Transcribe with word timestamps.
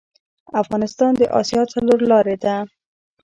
افغانستان 0.61 1.11
د 1.17 1.21
اسیا 1.39 1.61
څلور 1.73 1.99
لارې 2.11 2.35
ده 2.43 2.55